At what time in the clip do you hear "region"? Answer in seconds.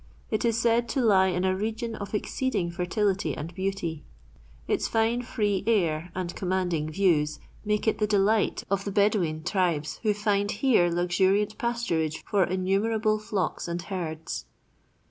1.55-1.93